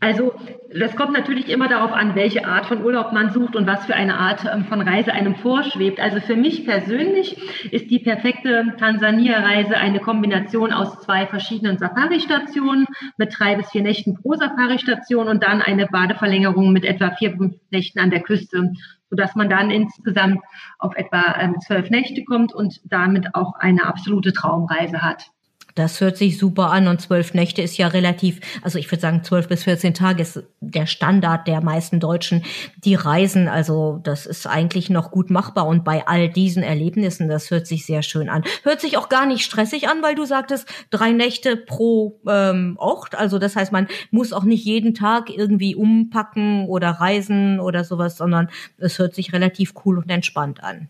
[0.00, 0.32] Also
[0.72, 3.94] das kommt natürlich immer darauf an, welche Art von Urlaub man sucht und was für
[3.94, 5.98] eine Art ähm, von Reise einem vorschwebt.
[5.98, 7.36] Also für mich persönlich
[7.72, 14.14] ist die perfekte Tansania-Reise eine Kombination aus zwei verschiedenen Safari-Stationen mit drei bis vier Nächten
[14.14, 18.72] pro Safari-Station und dann eine Badeverlängerung mit etwa vier, fünf Nächten an der Küste,
[19.10, 20.40] sodass man dann insgesamt
[20.78, 25.30] auf etwa ähm, zwölf Nächte kommt und damit auch eine absolute Traumreise hat.
[25.78, 29.22] Das hört sich super an und zwölf Nächte ist ja relativ, also ich würde sagen
[29.22, 32.44] zwölf bis 14 Tage ist der Standard der meisten Deutschen,
[32.78, 33.46] die reisen.
[33.46, 37.86] Also das ist eigentlich noch gut machbar und bei all diesen Erlebnissen, das hört sich
[37.86, 38.42] sehr schön an.
[38.64, 43.14] Hört sich auch gar nicht stressig an, weil du sagtest, drei Nächte pro ähm, Ort.
[43.14, 48.16] Also das heißt, man muss auch nicht jeden Tag irgendwie umpacken oder reisen oder sowas,
[48.16, 50.88] sondern es hört sich relativ cool und entspannt an.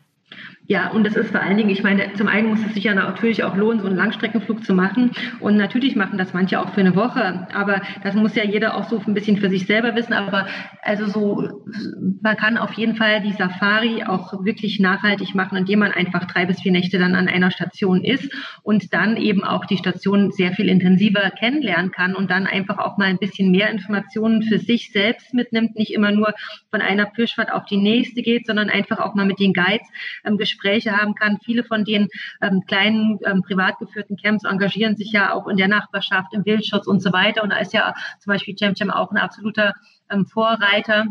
[0.71, 2.95] Ja, und das ist vor allen Dingen, ich meine, zum einen muss es sich ja
[2.95, 5.13] natürlich auch lohnen, so einen Langstreckenflug zu machen.
[5.41, 7.49] Und natürlich machen das manche auch für eine Woche.
[7.55, 10.13] Aber das muss ja jeder auch so ein bisschen für sich selber wissen.
[10.13, 10.47] Aber
[10.83, 11.63] also so,
[12.21, 16.45] man kann auf jeden Fall die Safari auch wirklich nachhaltig machen, indem man einfach drei
[16.45, 18.31] bis vier Nächte dann an einer Station ist
[18.63, 22.99] und dann eben auch die Station sehr viel intensiver kennenlernen kann und dann einfach auch
[22.99, 26.35] mal ein bisschen mehr Informationen für sich selbst mitnimmt, nicht immer nur
[26.71, 29.89] von einer Pirschfahrt auf die nächste geht, sondern einfach auch mal mit den Guides
[30.27, 31.39] ähm, Gespräche haben kann.
[31.45, 32.09] Viele von den
[32.43, 36.87] ähm, kleinen ähm, privat geführten Camps engagieren sich ja auch in der Nachbarschaft, im Wildschutz
[36.87, 37.43] und so weiter.
[37.43, 39.75] Und da ist ja zum Beispiel Cem Cem auch ein absoluter
[40.11, 41.07] ähm, Vorreiter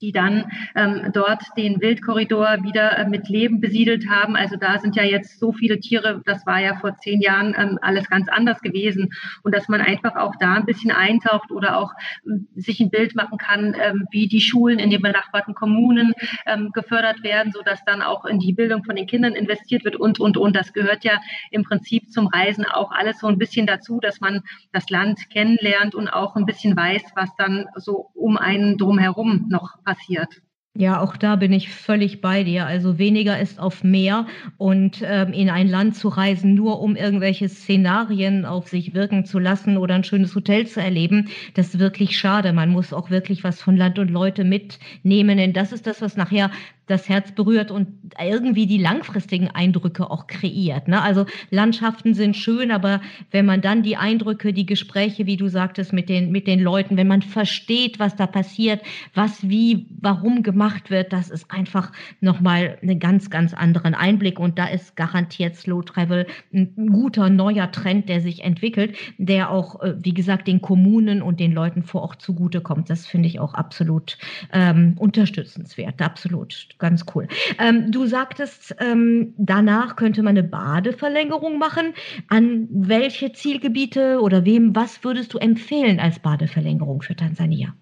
[0.00, 4.36] die dann ähm, dort den Wildkorridor wieder äh, mit Leben besiedelt haben.
[4.36, 7.78] Also da sind ja jetzt so viele Tiere, das war ja vor zehn Jahren ähm,
[7.82, 9.10] alles ganz anders gewesen.
[9.42, 11.92] Und dass man einfach auch da ein bisschen eintaucht oder auch
[12.26, 16.14] ähm, sich ein Bild machen kann, ähm, wie die Schulen in den benachbarten Kommunen
[16.46, 19.96] ähm, gefördert werden, so dass dann auch in die Bildung von den Kindern investiert wird
[19.96, 20.54] und, und, und.
[20.54, 24.42] Das gehört ja im Prinzip zum Reisen auch alles so ein bisschen dazu, dass man
[24.72, 29.78] das Land kennenlernt und auch ein bisschen weiß, was dann so um einen drumherum noch
[29.94, 30.42] passiert.
[30.76, 32.66] Ja, auch da bin ich völlig bei dir.
[32.66, 34.26] Also weniger ist auf mehr
[34.58, 39.40] und ähm, in ein Land zu reisen, nur um irgendwelche Szenarien auf sich wirken zu
[39.40, 42.52] lassen oder ein schönes Hotel zu erleben, das ist wirklich schade.
[42.52, 46.16] Man muss auch wirklich was von Land und Leute mitnehmen, denn das ist das, was
[46.16, 46.50] nachher
[46.88, 47.88] das Herz berührt und
[48.20, 50.88] irgendwie die langfristigen Eindrücke auch kreiert.
[50.88, 51.00] Ne?
[51.00, 55.92] Also Landschaften sind schön, aber wenn man dann die Eindrücke, die Gespräche, wie du sagtest,
[55.92, 58.82] mit den, mit den Leuten, wenn man versteht, was da passiert,
[59.14, 64.40] was wie, warum gemacht wird, das ist einfach nochmal einen ganz, ganz anderen Einblick.
[64.40, 69.82] Und da ist garantiert Slow Travel ein guter neuer Trend, der sich entwickelt, der auch,
[69.82, 72.90] äh, wie gesagt, den Kommunen und den Leuten vor Ort zugutekommt.
[72.90, 74.18] Das finde ich auch absolut
[74.52, 76.68] ähm, unterstützenswert, absolut.
[76.78, 77.28] Ganz cool.
[77.58, 81.94] Ähm, du sagtest, ähm, danach könnte man eine Badeverlängerung machen.
[82.28, 87.74] An welche Zielgebiete oder wem, was würdest du empfehlen als Badeverlängerung für Tansania?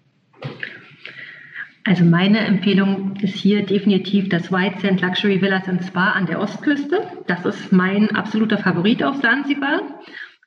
[1.83, 6.41] Also meine Empfehlung ist hier definitiv das White Sand Luxury Villas and Spa an der
[6.41, 7.01] Ostküste.
[7.27, 9.81] Das ist mein absoluter Favorit auf Sansibar.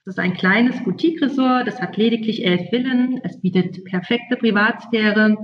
[0.04, 5.36] Das ist ein kleines Boutique-Resort, das hat lediglich elf Villen, es bietet perfekte Privatsphäre,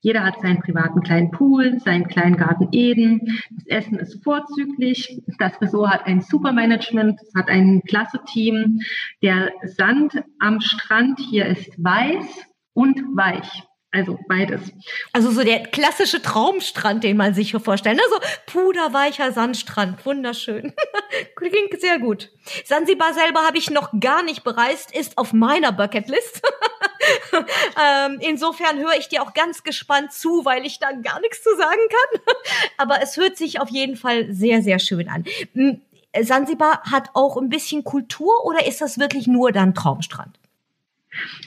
[0.00, 3.20] jeder hat seinen privaten kleinen Pool, seinen kleinen Garten Eden.
[3.50, 5.20] Das Essen ist vorzüglich.
[5.38, 8.80] Das Resort hat ein super Management, es hat ein klasse Team.
[9.22, 13.64] Der Sand am Strand hier ist weiß und weich.
[13.92, 14.60] Also beides.
[15.12, 18.00] Also so der klassische Traumstrand, den man sich vorstellt.
[18.00, 20.72] Also puderweicher Sandstrand, wunderschön.
[21.34, 22.30] Klingt sehr gut.
[22.64, 26.40] Sansibar selber habe ich noch gar nicht bereist, ist auf meiner Bucketlist.
[27.32, 31.50] ähm, insofern höre ich dir auch ganz gespannt zu, weil ich da gar nichts zu
[31.56, 32.36] sagen kann.
[32.76, 35.24] Aber es hört sich auf jeden Fall sehr, sehr schön an.
[35.54, 35.80] Hm,
[36.20, 40.39] Sansibar hat auch ein bisschen Kultur oder ist das wirklich nur dann Traumstrand?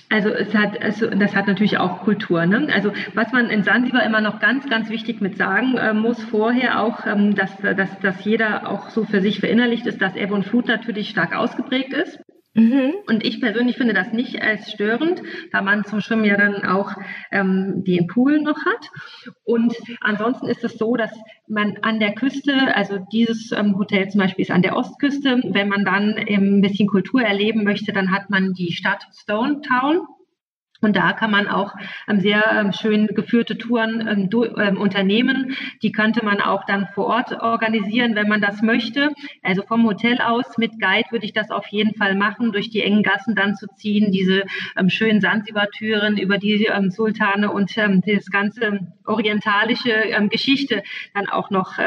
[0.10, 2.46] Also es hat, also das hat natürlich auch Kultur.
[2.46, 2.68] Ne?
[2.72, 6.82] Also was man in Sansibar immer noch ganz, ganz wichtig mit sagen äh, muss vorher
[6.82, 10.46] auch, ähm, dass, dass, dass jeder auch so für sich verinnerlicht ist, dass Ebb und
[10.46, 12.20] Flut natürlich stark ausgeprägt ist.
[12.56, 12.94] Mhm.
[13.08, 16.92] Und ich persönlich finde das nicht als störend, da man zum Schwimmen ja dann auch
[17.32, 18.92] ähm, den Pool noch hat.
[19.44, 21.12] Und ansonsten ist es so, dass
[21.48, 25.68] man an der Küste, also dieses ähm, Hotel zum Beispiel ist an der Ostküste, wenn
[25.68, 30.02] man dann ähm, ein bisschen Kultur erleben möchte, dann hat man die Stadt Stone Town.
[30.84, 31.74] Und da kann man auch
[32.08, 35.56] ähm, sehr ähm, schön geführte Touren ähm, unternehmen.
[35.82, 39.10] Die könnte man auch dann vor Ort organisieren, wenn man das möchte.
[39.42, 42.82] Also vom Hotel aus mit Guide würde ich das auf jeden Fall machen, durch die
[42.82, 44.44] engen Gassen dann zu ziehen, diese
[44.88, 49.94] schönen Sansibar-Türen über die Sultane und das ganze orientalische
[50.30, 51.78] Geschichte dann auch noch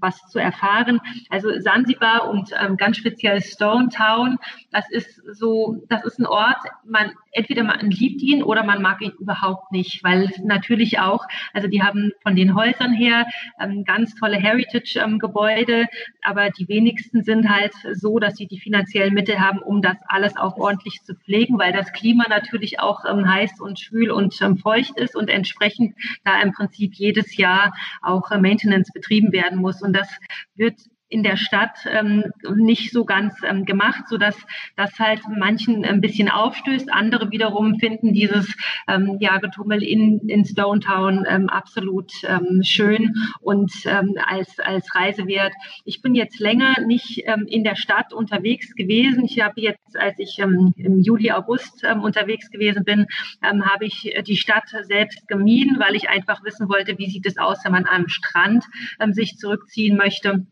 [0.00, 1.00] was zu erfahren.
[1.30, 4.38] Also Sansibar und ganz speziell Stone Town,
[4.70, 9.02] das ist so, das ist ein Ort, man entweder man liebt ihn oder man mag
[9.02, 13.26] ihn überhaupt nicht, weil natürlich auch, also die haben von den Häusern her
[13.60, 15.86] ähm, ganz tolle Heritage-Gebäude, ähm,
[16.22, 20.36] aber die wenigsten sind halt so, dass sie die finanziellen Mittel haben, um das alles
[20.36, 24.56] auch ordentlich zu pflegen, weil das Klima natürlich auch ähm, heiß und schwül und ähm,
[24.58, 25.94] feucht ist und entsprechend
[26.24, 27.72] da im Prinzip jedes Jahr
[28.02, 29.82] auch äh, Maintenance betrieben werden muss.
[29.82, 30.08] Und das
[30.54, 30.74] wird
[31.08, 32.24] in der Stadt ähm,
[32.56, 34.36] nicht so ganz ähm, gemacht, so dass
[34.76, 36.92] das halt manchen ein bisschen aufstößt.
[36.92, 38.52] Andere wiederum finden dieses
[38.88, 44.94] ähm, ja, Getummel in, in Stone Town ähm, absolut ähm, schön und ähm, als, als
[44.94, 45.52] Reisewert.
[45.84, 49.24] Ich bin jetzt länger nicht ähm, in der Stadt unterwegs gewesen.
[49.24, 53.06] Ich habe jetzt, als ich ähm, im Juli, August ähm, unterwegs gewesen bin,
[53.42, 57.38] ähm, habe ich die Stadt selbst gemieden, weil ich einfach wissen wollte, wie sieht es
[57.38, 58.64] aus, wenn man am Strand
[58.98, 60.46] ähm, sich zurückziehen möchte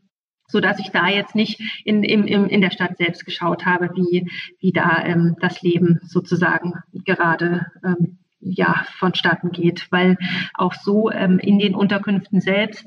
[0.46, 4.30] so dass ich da jetzt nicht in, in, in der Stadt selbst geschaut habe, wie,
[4.60, 10.18] wie da ähm, das Leben sozusagen gerade ähm, ja, vonstatten geht, weil
[10.52, 12.86] auch so ähm, in den Unterkünften selbst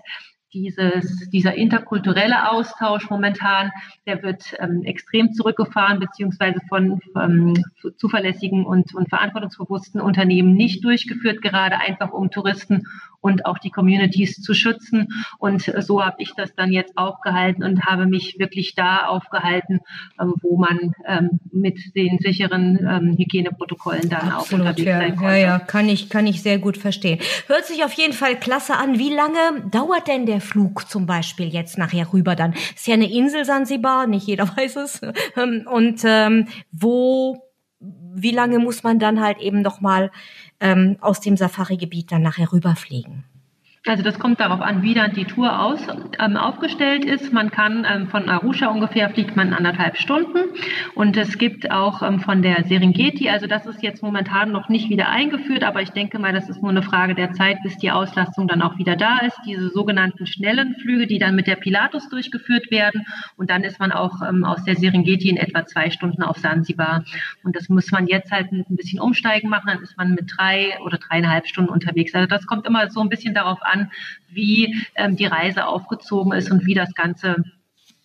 [0.53, 3.71] dieses, dieser interkulturelle Austausch momentan,
[4.05, 7.53] der wird ähm, extrem zurückgefahren, beziehungsweise von ähm,
[7.97, 12.83] zuverlässigen und, und verantwortungsbewussten Unternehmen nicht durchgeführt, gerade einfach um Touristen
[13.27, 15.07] und auch die Communities zu schützen.
[15.37, 19.81] Und so habe ich das dann jetzt aufgehalten und habe mich wirklich da aufgehalten,
[20.19, 24.97] ähm, wo man ähm, mit den sicheren ähm, Hygieneprotokollen dann Absolut, auch unterwegs ja.
[24.99, 25.33] sein konnte.
[25.33, 27.19] Ja, ja, kann ich, kann ich sehr gut verstehen.
[27.47, 28.97] Hört sich auf jeden Fall klasse an.
[28.97, 32.53] Wie lange dauert denn der Flug zum Beispiel jetzt nachher rüber dann?
[32.75, 35.01] Ist ja eine Insel Sansibar, nicht jeder weiß es.
[35.35, 37.43] Und ähm, wo
[38.19, 40.11] wie lange muss man dann halt eben noch mal
[40.59, 43.23] ähm, aus dem Safari-Gebiet dann nachher rüberfliegen?
[43.87, 45.79] Also das kommt darauf an, wie dann die Tour aus,
[46.19, 47.31] ähm, aufgestellt ist.
[47.31, 50.39] Man kann ähm, von Arusha ungefähr fliegt man anderthalb Stunden
[50.93, 54.89] und es gibt auch ähm, von der Serengeti, also das ist jetzt momentan noch nicht
[54.89, 57.91] wieder eingeführt, aber ich denke mal, das ist nur eine Frage der Zeit, bis die
[57.91, 59.37] Auslastung dann auch wieder da ist.
[59.45, 63.05] Diese sogenannten schnellen Flüge, die dann mit der Pilatus durchgeführt werden
[63.37, 67.05] und dann ist man auch ähm, aus der Serengeti in etwa zwei Stunden auf Sansibar
[67.43, 70.31] und das muss man jetzt halt mit ein bisschen umsteigen machen, dann ist man mit
[70.35, 72.13] drei oder dreieinhalb Stunden unterwegs.
[72.13, 73.91] Also das kommt immer so ein bisschen darauf an, an,
[74.29, 77.43] wie ähm, die Reise aufgezogen ist und wie das Ganze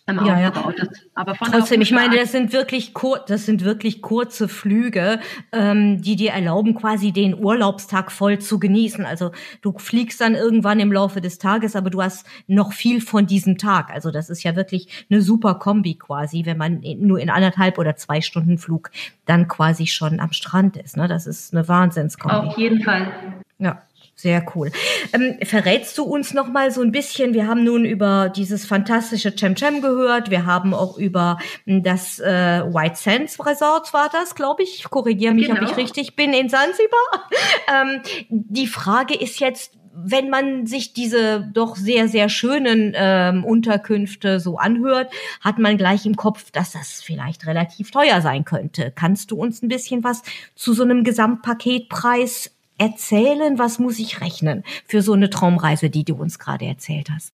[0.05, 0.83] ähm, ja, aufgebaut ja.
[0.83, 1.09] ist.
[1.13, 5.19] Aber von trotzdem, ich meine, das sind wirklich kur das sind wirklich kurze Flüge,
[5.51, 9.05] ähm, die dir erlauben, quasi den Urlaubstag voll zu genießen.
[9.05, 9.31] Also
[9.61, 13.57] du fliegst dann irgendwann im Laufe des Tages, aber du hast noch viel von diesem
[13.57, 13.91] Tag.
[13.91, 17.95] Also das ist ja wirklich eine super Kombi quasi, wenn man nur in anderthalb oder
[17.95, 18.91] zwei Stunden Flug
[19.25, 20.97] dann quasi schon am Strand ist.
[20.97, 21.07] Ne?
[21.07, 22.47] Das ist eine Wahnsinnskombi.
[22.47, 23.11] Auf jeden Fall.
[23.57, 23.81] Ja.
[24.15, 24.71] Sehr cool.
[25.11, 27.33] Ähm, verrätst du uns noch mal so ein bisschen?
[27.33, 30.29] Wir haben nun über dieses fantastische Cem Cem gehört.
[30.29, 34.83] Wir haben auch über hm, das äh, White Sands Resort war das, glaube ich.
[34.89, 35.63] Korrigiere mich, genau.
[35.63, 37.29] ob ich richtig bin in Sansibar.
[37.67, 44.39] ähm, die Frage ist jetzt, wenn man sich diese doch sehr, sehr schönen ähm, Unterkünfte
[44.39, 48.91] so anhört, hat man gleich im Kopf, dass das vielleicht relativ teuer sein könnte.
[48.95, 50.21] Kannst du uns ein bisschen was
[50.55, 53.59] zu so einem Gesamtpaketpreis erzählen?
[53.59, 57.33] Was muss ich rechnen für so eine Traumreise, die du uns gerade erzählt hast?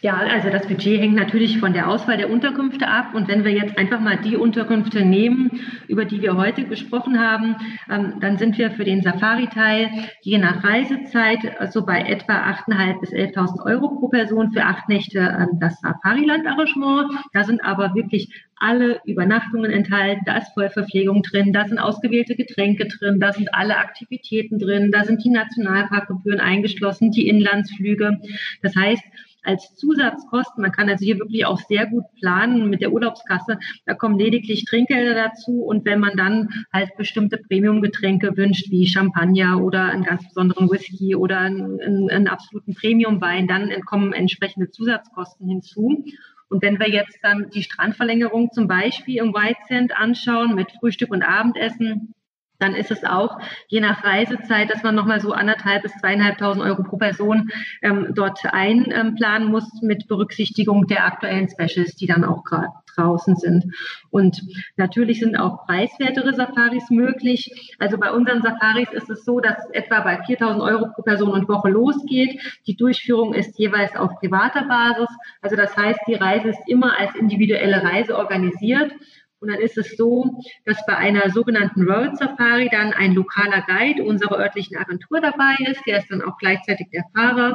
[0.00, 3.14] Ja, also das Budget hängt natürlich von der Auswahl der Unterkünfte ab.
[3.14, 7.56] Und wenn wir jetzt einfach mal die Unterkünfte nehmen, über die wir heute gesprochen haben,
[7.90, 9.90] ähm, dann sind wir für den Safari-Teil
[10.22, 14.88] je nach Reisezeit so also bei etwa 8.500 bis 11.000 Euro pro Person für acht
[14.88, 17.10] Nächte ähm, das Safari-Land-Arrangement.
[17.32, 22.86] Da sind aber wirklich alle Übernachtungen enthalten, da ist Vollverpflegung drin, da sind ausgewählte Getränke
[22.86, 28.18] drin, da sind alle Aktivitäten drin, da sind die Nationalparkgebühren eingeschlossen, die Inlandsflüge.
[28.62, 29.02] Das heißt,
[29.48, 30.62] als Zusatzkosten.
[30.62, 33.58] Man kann also hier wirklich auch sehr gut planen mit der Urlaubskasse.
[33.86, 39.62] Da kommen lediglich Trinkgelder dazu und wenn man dann halt bestimmte Premium-Getränke wünscht, wie Champagner
[39.62, 46.04] oder einen ganz besonderen Whisky oder einen, einen, absoluten Premium-Wein, dann kommen entsprechende Zusatzkosten hinzu.
[46.50, 51.10] Und wenn wir jetzt dann die Strandverlängerung zum Beispiel im White Sand anschauen mit Frühstück
[51.10, 52.14] und Abendessen,
[52.58, 56.82] dann ist es auch je nach Reisezeit, dass man nochmal so anderthalb bis zweieinhalbtausend Euro
[56.82, 57.50] pro Person
[57.82, 62.68] ähm, dort einplanen ähm, muss mit Berücksichtigung der aktuellen Specials, die dann auch gerade
[62.98, 63.74] draußen sind.
[64.10, 64.42] Und
[64.76, 67.74] natürlich sind auch preiswertere Safaris möglich.
[67.78, 71.48] Also bei unseren Safaris ist es so, dass etwa bei 4.000 Euro pro Person und
[71.48, 72.40] Woche losgeht.
[72.66, 75.08] Die Durchführung ist jeweils auf privater Basis.
[75.40, 78.92] Also das heißt, die Reise ist immer als individuelle Reise organisiert.
[79.40, 84.02] Und dann ist es so, dass bei einer sogenannten Road Safari dann ein lokaler Guide
[84.02, 85.80] unserer örtlichen Agentur dabei ist.
[85.86, 87.54] Der ist dann auch gleichzeitig der Fahrer.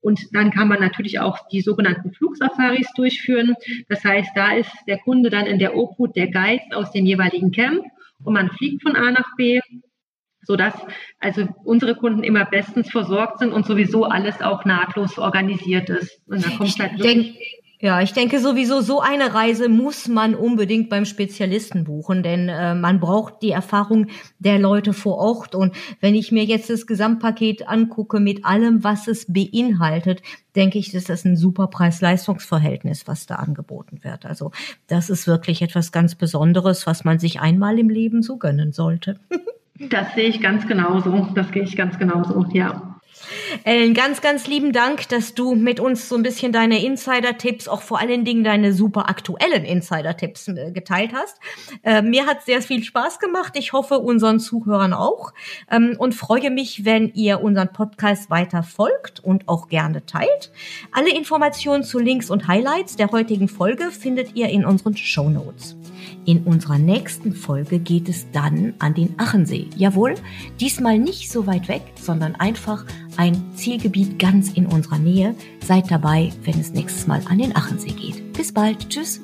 [0.00, 3.54] Und dann kann man natürlich auch die sogenannten Flugsafaris durchführen.
[3.88, 7.52] Das heißt, da ist der Kunde dann in der Obhut der Guides aus dem jeweiligen
[7.52, 7.84] Camp
[8.24, 9.60] und man fliegt von A nach B,
[10.42, 10.74] sodass
[11.18, 16.22] also unsere Kunden immer bestens versorgt sind und sowieso alles auch nahtlos organisiert ist.
[16.26, 20.90] Und da kommt halt wirklich ja, ich denke sowieso, so eine Reise muss man unbedingt
[20.90, 25.54] beim Spezialisten buchen, denn äh, man braucht die Erfahrung der Leute vor Ort.
[25.54, 30.20] Und wenn ich mir jetzt das Gesamtpaket angucke mit allem, was es beinhaltet,
[30.54, 34.26] denke ich, dass das ein super Preis-Leistungs-Verhältnis, was da angeboten wird.
[34.26, 34.50] Also
[34.86, 39.18] das ist wirklich etwas ganz Besonderes, was man sich einmal im Leben so gönnen sollte.
[39.88, 41.28] das sehe ich ganz genauso.
[41.34, 42.89] Das sehe ich ganz genauso, ja.
[43.64, 47.82] Ellen, ganz, ganz lieben Dank, dass du mit uns so ein bisschen deine Insider-Tipps, auch
[47.82, 51.38] vor allen Dingen deine super aktuellen Insider-Tipps äh, geteilt hast.
[51.82, 53.54] Äh, mir hat sehr viel Spaß gemacht.
[53.56, 55.32] Ich hoffe, unseren Zuhörern auch.
[55.70, 60.52] Ähm, und freue mich, wenn ihr unseren Podcast weiter folgt und auch gerne teilt.
[60.92, 65.76] Alle Informationen zu Links und Highlights der heutigen Folge findet ihr in unseren Show Notes.
[66.26, 69.68] In unserer nächsten Folge geht es dann an den Achensee.
[69.76, 70.14] Jawohl,
[70.60, 72.84] diesmal nicht so weit weg, sondern einfach
[73.20, 75.34] ein Zielgebiet ganz in unserer Nähe.
[75.62, 78.32] Seid dabei, wenn es nächstes Mal an den Achensee geht.
[78.32, 78.88] Bis bald.
[78.88, 79.20] Tschüss.